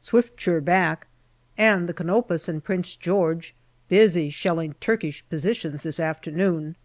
[0.00, 1.08] Swiftsure back,
[1.58, 3.52] and the Canopus and Prince George
[3.88, 6.76] busy shelling Turkish positions this afternoon.